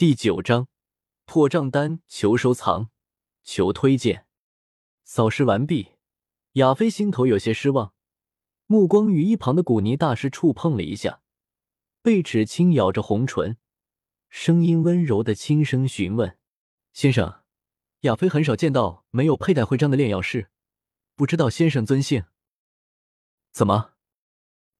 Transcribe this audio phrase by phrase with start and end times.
[0.00, 0.66] 第九章
[1.26, 2.88] 破账单，求收藏，
[3.42, 4.24] 求推荐。
[5.04, 5.90] 扫视完毕，
[6.52, 7.92] 亚飞心头有些失望，
[8.64, 11.20] 目光与一旁的古尼大师触碰了一下，
[12.00, 13.58] 贝齿轻咬着红唇，
[14.30, 16.38] 声音温柔的轻声询问
[16.94, 17.42] ：“先生，
[18.00, 20.48] 亚飞很少见到没有佩戴徽章的炼药师，
[21.14, 22.24] 不知道先生尊姓？
[23.52, 23.92] 怎么，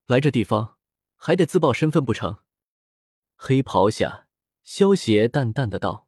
[0.07, 0.79] 来这地方
[1.15, 2.39] 还得自报身份不成？”
[3.37, 4.29] 黑袍下。
[4.63, 6.07] 萧邪淡淡的道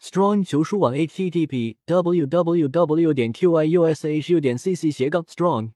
[0.00, 5.72] ：“Strong 求书网 http www 点 qyushu 点 cc 斜杠 strong。”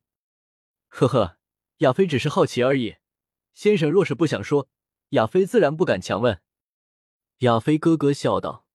[0.88, 1.38] 呵呵，
[1.78, 2.96] 亚飞只是好奇而已。
[3.54, 4.68] 先生若是不想说，
[5.10, 6.40] 亚飞自然不敢强问。
[7.38, 8.66] 亚飞咯咯笑道，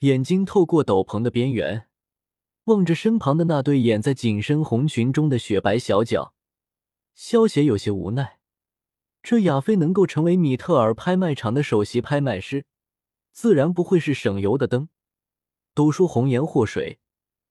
[0.00, 1.88] 眼睛透过斗篷的边缘，
[2.64, 6.34] 望着身旁的那对掩在紧身红裙中的雪白小脚，
[7.14, 8.37] 萧邪有些无奈。
[9.28, 12.64] 这亚飞能够成为米特尔拍卖场的首席拍卖师，
[13.30, 14.88] 自然不会是省油的灯。
[15.74, 16.98] 都说红颜祸水，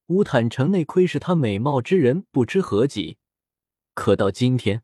[0.08, 3.20] 乌坦城内窥视她美貌之人不知何几，
[3.94, 4.82] 可到今天，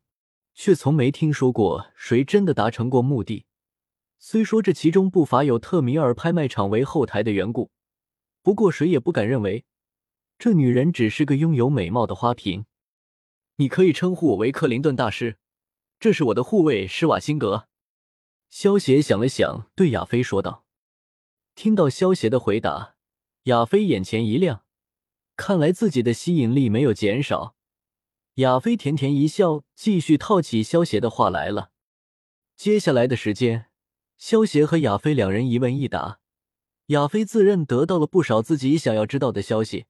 [0.54, 3.44] 却从没听说过谁真的达成过目的。
[4.20, 7.72] 虽说这其中不乏有特米尔拍卖场为后台的缘故，
[8.40, 9.64] 不过谁也不敢认为
[10.38, 12.66] 这女人只是个拥有美貌的花瓶。
[13.56, 15.38] 你可以称呼我为克林顿大师。
[15.98, 17.68] 这是我的护卫施瓦辛格。
[18.50, 20.64] 萧邪想了想，对亚飞说道
[21.54, 22.96] ：“听到萧邪的回答，
[23.44, 24.64] 亚飞眼前一亮，
[25.36, 27.56] 看来自己的吸引力没有减少。”
[28.38, 31.70] 亚飞甜甜一笑，继续套起萧邪的话来了。
[32.56, 33.66] 接下来的时间，
[34.16, 36.20] 萧邪和亚飞两人一问一答，
[36.86, 39.86] 亚飞自认得到了不少自己想要知道的消息。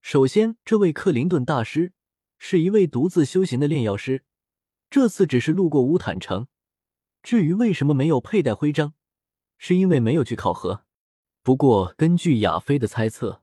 [0.00, 1.92] 首先，这位克林顿大师
[2.38, 4.24] 是一位独自修行的炼药师。
[4.92, 6.48] 这次只是路过乌坦城，
[7.22, 8.92] 至于为什么没有佩戴徽章，
[9.56, 10.84] 是因为没有去考核。
[11.42, 13.40] 不过根据亚飞的猜测，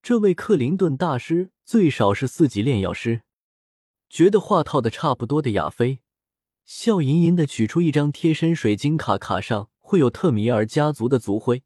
[0.00, 3.22] 这位克林顿大师最少是四级炼药师。
[4.08, 5.98] 觉得话套的差不多的亚飞，
[6.64, 11.64] 笑吟吟的取出一张贴身水晶卡，卡上会有特米尔家族的族徽。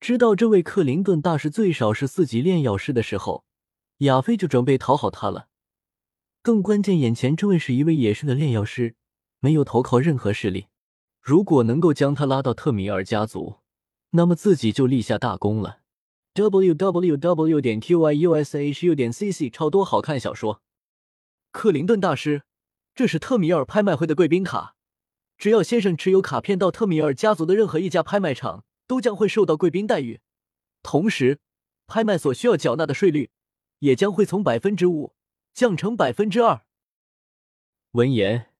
[0.00, 3.44] 知道这位克林顿大师最少是四级炼药师的时候，
[3.98, 5.49] 亚飞就准备讨好他了。
[6.42, 8.94] 更关键，眼前这位是一位野生的炼药师，
[9.40, 10.68] 没有投靠任何势力。
[11.20, 13.56] 如果能够将他拉到特米尔家族，
[14.12, 15.80] 那么自己就立下大功了。
[16.32, 20.62] w w w 点 q y u s h u 点 c c 超多好看小说。
[21.52, 22.44] 克林顿大师，
[22.94, 24.76] 这是特米尔拍卖会的贵宾卡，
[25.36, 30.20] 只要先生持有卡片到特米尔家族的任何一家拍卖场，都将会受到贵宾待遇。
[30.82, 31.38] 同时，
[31.86, 33.28] 拍卖所需要缴纳的税率
[33.80, 35.12] 也将会从百分之五。
[35.52, 36.64] 降成百分之二。
[37.92, 38.52] 闻言，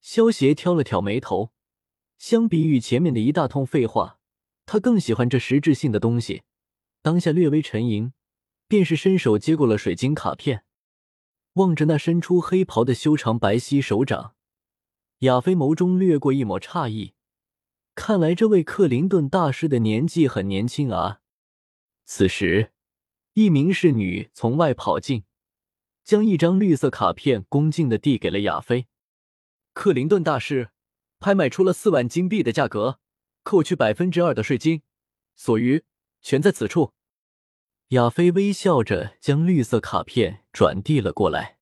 [0.00, 1.52] 萧协挑了挑眉头。
[2.18, 4.18] 相比于前面的一大通废话，
[4.66, 6.42] 他更喜欢这实质性的东西。
[7.00, 8.12] 当下略微沉吟，
[8.68, 10.64] 便是伸手接过了水晶卡片。
[11.54, 14.34] 望着那伸出黑袍的修长白皙手掌，
[15.18, 17.14] 亚飞眸中掠过一抹诧异。
[17.94, 21.20] 看来这位克林顿大师的年纪很年轻啊。
[22.04, 22.72] 此时，
[23.34, 25.24] 一名侍女从外跑进。
[26.04, 28.86] 将一张绿色卡片恭敬的递给了亚飞。
[29.72, 30.70] 克林顿大师
[31.18, 32.98] 拍卖出了四万金币的价格，
[33.42, 34.82] 扣去百分之二的税金，
[35.34, 35.84] 所余
[36.20, 36.92] 全在此处。
[37.88, 41.58] 亚飞微笑着将绿色卡片转递了过来。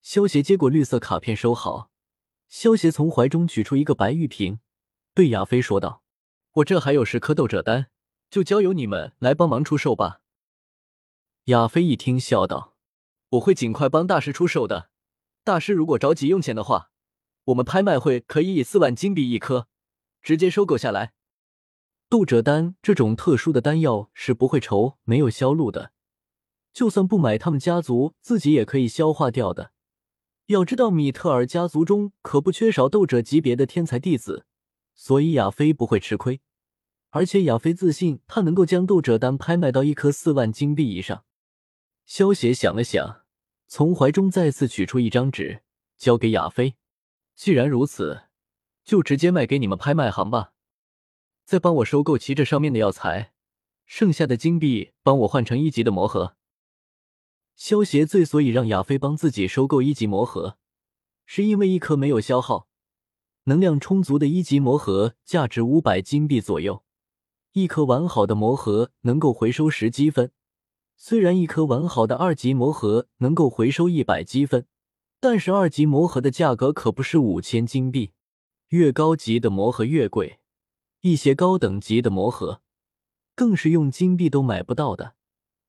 [0.00, 1.90] 萧协接过绿色卡片，收好。
[2.48, 4.60] 萧协从怀中取出一个白玉瓶，
[5.12, 6.02] 对亚飞说道
[6.54, 7.90] ：“我这还有十颗斗者丹，
[8.30, 10.22] 就交由你们来帮忙出售吧。”
[11.46, 12.77] 亚飞一听，笑道。
[13.30, 14.90] 我会尽快帮大师出手的。
[15.44, 16.90] 大师如果着急用钱的话，
[17.44, 19.68] 我们拍卖会可以以四万金币一颗
[20.22, 21.12] 直接收购下来。
[22.08, 25.92] 斗者丹这种特殊的丹药是不会愁没有销路的，
[26.72, 29.72] 就算不买，他们家族自己也可以消化掉的。
[30.46, 34.46] 要知道，米特尔家族中可不缺少斗者级别的天才弟子，
[34.94, 36.40] 所以亚飞不会吃亏。
[37.10, 41.24] 而且亚飞自信，他能够将斗者丹拍卖到一颗四万金币以上。
[42.08, 43.26] 萧协想了想，
[43.66, 45.60] 从怀中再次取出一张纸，
[45.98, 46.76] 交给亚飞。
[47.34, 48.22] 既然如此，
[48.82, 50.54] 就直接卖给你们拍卖行吧。
[51.44, 53.34] 再帮我收购齐这上面的药材，
[53.84, 56.34] 剩下的金币帮我换成一级的魔盒。
[57.54, 60.56] 萧协最所以让亚飞帮自己收购一级魔盒，
[61.26, 62.68] 是因为一颗没有消耗、
[63.44, 66.82] 能量充足的一级魔盒价值五百金币左右，
[67.52, 70.32] 一颗完好的魔盒能够回收十积分。
[71.00, 74.66] 虽然一颗完好的二级魔核能够回收一百积分，
[75.20, 78.12] 但是二级魔核的价格可不是五千金币。
[78.70, 80.40] 越高级的魔核越贵，
[81.00, 82.60] 一些高等级的魔核，
[83.36, 85.14] 更是用金币都买不到的。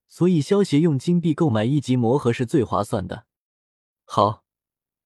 [0.08, 3.26] 所以，萧协用金币购买一级魔核是最划算的。
[4.04, 4.44] 好，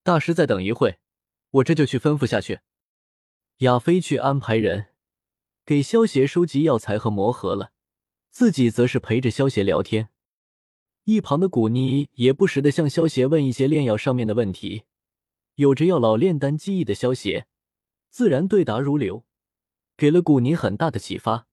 [0.02, 1.00] 大师再等一会，
[1.52, 2.62] 我这就去吩咐下去。
[3.58, 4.88] 亚飞去安排人
[5.66, 7.72] 给萧协收集药材和魔核了，
[8.34, 10.10] 自己则是陪着萧协聊天。
[11.04, 14.86] 一旁的古妮也不时的向萧协问一些炼药上面的问题。
[15.54, 17.46] 有着药老炼丹技艺的萧协，
[18.10, 19.24] 自然对答如流，
[19.96, 21.46] 给了古妮很大的启发，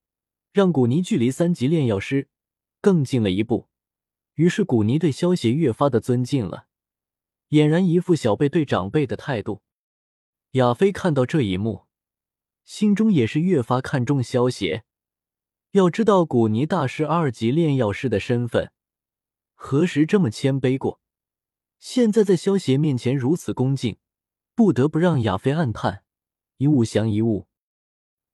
[0.55, 2.29] 让古妮距离三级炼药师。
[2.81, 3.69] 更近了一步，
[4.37, 6.65] 于是古尼对萧协越发的尊敬了，
[7.51, 9.61] 俨然一副小辈对长辈的态度。
[10.53, 11.85] 亚飞看到这一幕，
[12.65, 14.85] 心中也是越发看重萧协。
[15.73, 18.73] 要知道，古尼大师二级炼药师的身份，
[19.55, 21.01] 何时这么谦卑过？
[21.79, 23.97] 现在在萧协面前如此恭敬，
[24.57, 26.03] 不得不让亚飞暗叹：
[26.57, 27.47] 一物降一物。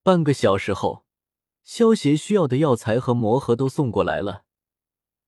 [0.03, 1.05] 半个小时后。
[1.63, 4.45] 萧协需要的药材和魔盒都送过来了，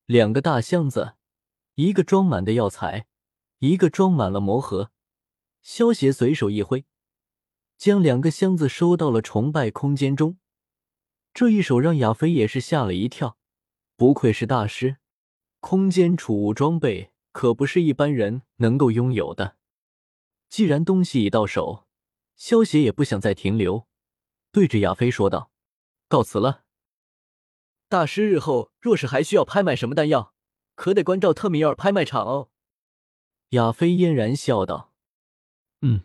[0.06, 1.14] 两个大箱子，
[1.74, 3.08] 一个装满的药材，
[3.58, 4.92] 一个装满了魔盒。
[5.62, 6.86] 萧协随手一挥，
[7.76, 10.38] 将两个箱子收到了崇拜空间中。
[11.32, 13.38] 这一手让亚飞也是吓了一跳，
[13.96, 14.96] 不愧是大师，
[15.60, 19.56] 空间储物装备可不是一般人能够拥有的。
[20.48, 21.86] 既然东西已到手，
[22.34, 23.86] 萧协也不想再停留，
[24.50, 25.50] 对着亚飞说道。
[26.08, 26.64] 告辞了，
[27.88, 28.28] 大师。
[28.28, 30.32] 日后若是还需要拍卖什么丹药，
[30.74, 32.50] 可得关照特米尔拍卖场哦。
[33.50, 34.94] 亚飞嫣然笑道
[35.82, 36.02] ：“嗯。”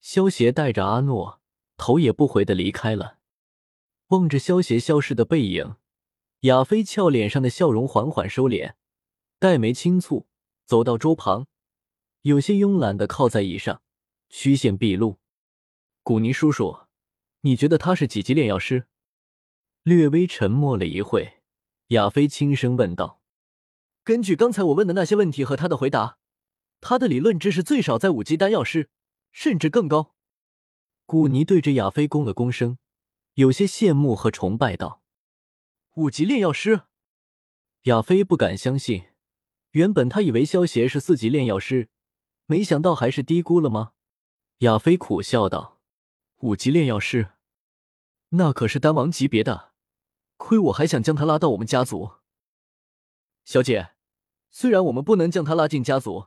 [0.00, 1.40] 萧协带着阿诺，
[1.76, 3.18] 头也不回的离开了。
[4.12, 5.76] 望着萧邪消失的背影，
[6.40, 8.74] 亚飞俏脸上的笑容缓缓收敛，
[9.38, 10.26] 黛眉轻蹙，
[10.66, 11.46] 走到桌旁，
[12.20, 13.80] 有些慵懒的靠在椅上，
[14.28, 15.18] 曲线毕露。
[16.02, 16.80] 古尼叔叔，
[17.40, 18.86] 你觉得他是几级炼药师？
[19.82, 21.40] 略微沉默了一会，
[21.88, 23.22] 亚飞轻声问道
[24.04, 26.18] ：“根据刚才我问的那些问题和他的回答，
[26.82, 28.90] 他的理论知识最少在五级丹药师，
[29.32, 30.14] 甚至更高。”
[31.06, 32.76] 古尼对着亚飞躬了躬身，
[33.34, 35.02] 有些羡慕和崇拜道
[35.96, 36.82] ：“五级炼药师？”
[37.84, 39.06] 亚飞不敢相信，
[39.70, 41.88] 原本他以为萧邪是四级炼药师，
[42.46, 43.92] 没想到还是低估了吗？
[44.58, 45.80] 亚飞苦笑道
[46.40, 47.30] ：“五级炼药师，
[48.30, 49.72] 那可是丹王级别的。”
[50.36, 52.14] 亏我还想将他拉到我们家族，
[53.44, 53.92] 小姐，
[54.50, 56.26] 虽然我们不能将他拉进家族，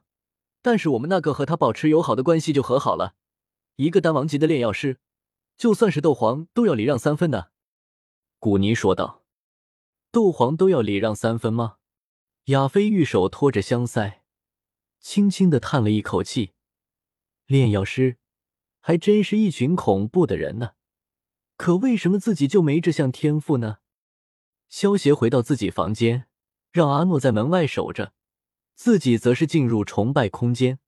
[0.62, 3.16] 但是我们那个和他保持友好的关系就和好了。
[3.76, 5.02] 一个丹王级的炼药师，
[5.58, 7.52] 就算是斗皇都要礼让三分的。”
[8.40, 9.24] 古尼说道。
[10.12, 11.78] “斗皇都要礼让三分吗？”
[12.46, 14.20] 亚飞玉手托着香腮，
[15.00, 16.54] 轻轻的叹了一口气。
[17.48, 18.18] 炼药师
[18.80, 20.74] 还真是一群恐怖的人呢。
[21.58, 23.78] 可为什么自己就没这项天赋呢？
[24.70, 26.28] 萧协回到自己房间，
[26.72, 28.14] 让阿诺在门外守着，
[28.76, 30.80] 自己则是进入崇拜空间，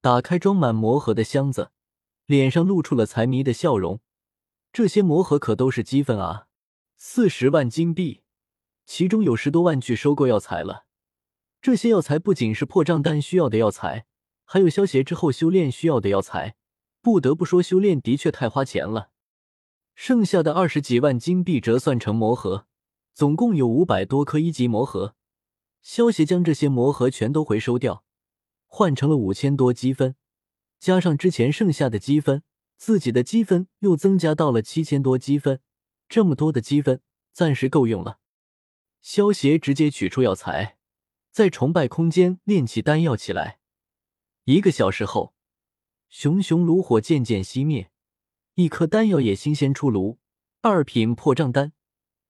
[0.00, 1.70] 打开装满魔盒的箱子，
[2.28, 4.00] 脸上露出了财迷的笑容。
[4.70, 6.46] 这些魔盒可都是积分啊，
[6.98, 8.20] 四十万金币，
[8.84, 10.84] 其中有十多万去收购药材了。
[11.62, 14.04] 这些药材不仅是破障丹需要的药材，
[14.44, 16.56] 还有萧协之后修炼需要的药材。
[17.00, 19.10] 不得不说，修炼的确太花钱了。
[19.94, 22.66] 剩下的二十几万金币折算成魔盒。
[23.14, 25.16] 总共有五百多颗一级魔盒，
[25.80, 28.04] 萧协将这些魔盒全都回收掉，
[28.66, 30.14] 换成了五千多积分，
[30.78, 32.42] 加上之前剩下的积分，
[32.76, 35.60] 自己的积分又增加到了七千多积分。
[36.08, 38.18] 这么多的积分，暂时够用了。
[39.00, 40.78] 萧协直接取出药材，
[41.30, 43.58] 在崇拜空间炼起丹药起来。
[44.44, 45.34] 一个小时后，
[46.08, 47.90] 熊熊炉火渐渐熄灭，
[48.54, 50.18] 一颗丹药也新鲜出炉，
[50.62, 51.72] 二品破障丹。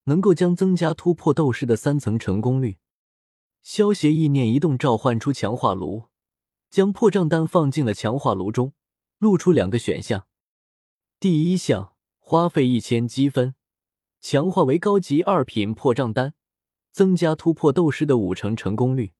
[0.04, 2.78] 能够将增加突破斗士的三层成功率。
[3.62, 6.04] 萧协意念一动，召唤出强化炉，
[6.70, 8.74] 将破障丹放进了强化炉中，
[9.18, 10.26] 露出两个选项：
[11.18, 13.54] 第一项花费一千积分，
[14.20, 16.34] 强化为高级二品破障丹，
[16.92, 19.12] 增加突破斗士的五成成功率；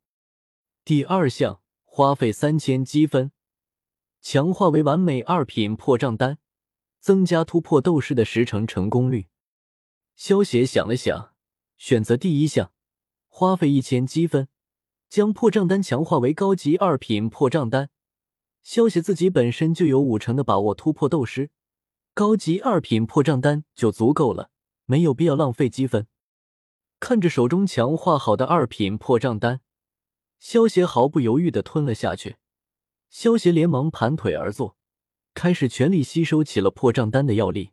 [0.85, 3.33] 第二项花费三千积分，
[4.21, 6.39] 强化为完美二品破障丹，
[7.01, 9.29] 增加突破斗士的十成成功率。
[10.15, 11.35] 萧协想了想，
[11.77, 12.73] 选择第一项，
[13.29, 14.49] 花费一千积分，
[15.09, 17.91] 将破账单强化为高级二品破账单。
[18.63, 21.51] 萧协自己本身就有五成的把握突破斗师，
[22.13, 24.51] 高级二品破账单就足够了，
[24.85, 26.07] 没有必要浪费积分。
[27.01, 29.61] 看着手中强化好的二品破账单，
[30.39, 32.37] 萧协毫不犹豫的吞了下去。
[33.09, 34.77] 萧协连忙盘腿而坐，
[35.33, 37.71] 开始全力吸收起了破账单的药力。